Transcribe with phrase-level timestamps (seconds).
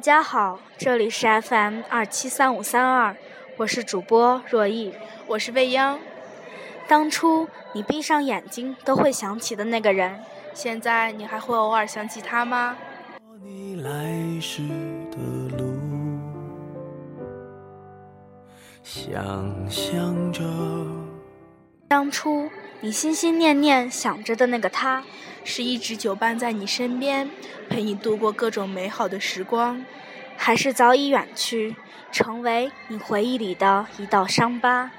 [0.00, 3.16] 家好，这里是 FM 二七三五三二，
[3.56, 4.94] 我是主播若意，
[5.26, 5.98] 我是未央。
[6.86, 10.20] 当初你闭上眼睛都会想起的那个人，
[10.54, 12.76] 现在你还会偶尔想起他吗？
[13.42, 14.62] 你来时
[15.10, 15.64] 的路，
[18.84, 20.44] 想象着。
[21.88, 22.50] 当初
[22.82, 25.02] 你心心念念想着的那个他，
[25.42, 27.30] 是一直久伴在你身边，
[27.70, 29.82] 陪你度过各种美好的时光，
[30.36, 31.74] 还是早已远去，
[32.12, 34.90] 成为你回忆里的一道伤疤？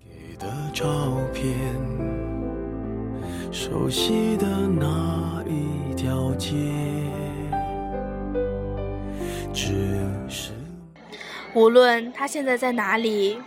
[0.00, 0.84] 给的照
[1.32, 1.54] 片，
[3.52, 6.56] 熟悉的那一条街，
[9.54, 9.72] 只
[10.28, 10.50] 是
[11.54, 13.38] 无论他现在在哪里，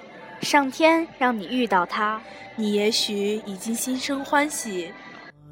[0.46, 2.22] 上天让你遇到他。
[2.56, 4.94] 你也许已经心生欢喜。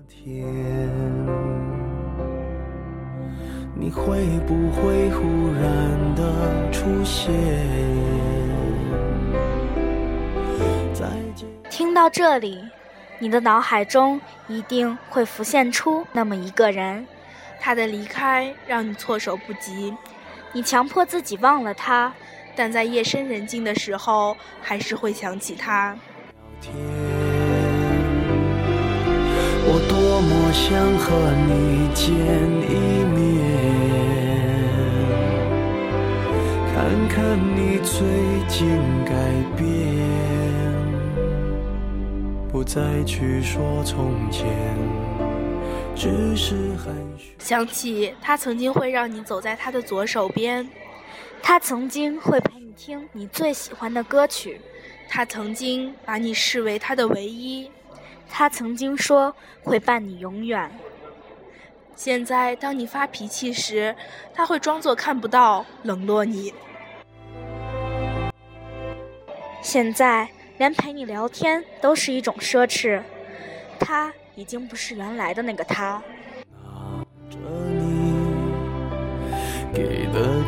[0.08, 0.48] 天，
[3.76, 7.34] 你会不会忽然的出现？
[10.94, 11.50] 再见。
[11.72, 12.64] 听到这里，
[13.18, 17.06] 你的脑海中一定会浮现出那么一个人，
[17.60, 19.92] 他的离开让你措手不及，
[20.52, 22.14] 你强迫自己忘了他，
[22.56, 25.98] 但在夜深人静的时候，还是会想起他。
[26.62, 26.74] 天，
[29.66, 32.06] 我多么想和你见
[32.70, 32.72] 一
[33.14, 33.18] 面，
[36.74, 36.76] 看
[37.10, 37.16] 看
[37.56, 37.92] 你最
[38.48, 38.68] 近
[39.04, 39.12] 改
[39.58, 39.66] 变，
[42.52, 44.46] 不再去说从前，
[45.96, 47.34] 只是寒暄。
[47.40, 50.70] 想起他曾经会让你走在他的左手边，
[51.46, 54.62] 他曾经会陪你听你最喜欢的歌曲。
[55.10, 57.70] 他曾经把你视为他的唯一，
[58.30, 60.72] 他曾经说会伴你永远。
[61.96, 63.94] 现在当你发脾气时，
[64.34, 66.54] 他会装作看不到，冷落你。
[69.62, 73.04] 现在连陪你聊天都是一种奢侈，
[73.78, 76.02] 他已经不是原来的那个他。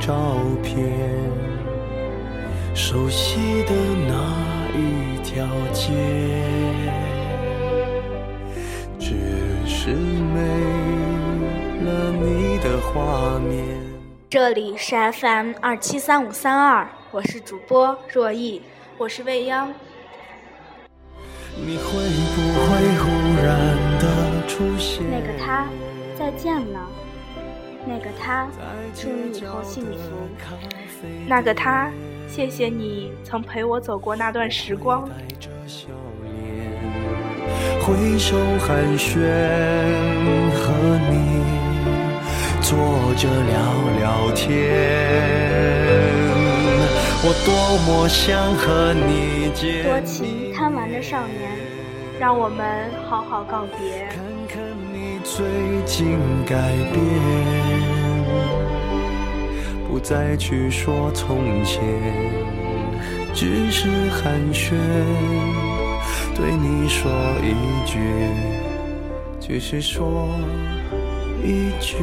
[0.06, 0.14] 照
[0.62, 0.86] 片。
[2.76, 3.72] 熟悉的
[4.08, 4.14] 那
[4.78, 5.94] 一条街，
[9.00, 9.16] 只
[9.66, 10.40] 是没
[11.84, 13.66] 了你的画面。
[14.30, 18.62] 这里是 FM 二七三五三二，我是主播若意，
[19.00, 19.74] 我是未央。
[21.56, 23.10] 你会不会忽
[23.42, 25.02] 然的出现？
[25.10, 25.66] 那个他，
[26.16, 26.88] 再见了。
[27.88, 28.48] 那个他，
[28.94, 30.28] 祝你以后幸福。
[31.28, 31.90] 那个他。
[32.28, 35.08] 谢谢你曾陪我走过那段时光。
[37.80, 39.20] 挥手寒暄，
[40.52, 40.74] 和
[41.08, 41.44] 你
[42.62, 42.76] 坐
[43.16, 43.56] 着聊
[44.00, 44.50] 聊天。
[47.22, 51.52] 我多么想和你见多情贪玩的少年，
[52.20, 54.10] 让我们好好告别。
[55.26, 55.44] 最
[55.88, 57.04] 近改变。
[59.90, 61.82] 不再去说从前，
[63.34, 64.76] 只是寒暄，
[66.36, 67.56] 对你说一
[67.88, 68.00] 句，
[69.40, 70.30] 只是说
[71.44, 71.98] 一句，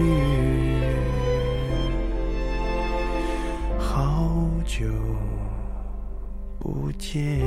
[3.78, 4.26] 好
[4.66, 4.84] 久
[6.58, 7.40] 不见。